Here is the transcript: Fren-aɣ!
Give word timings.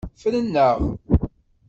Fren-aɣ! 0.21 0.77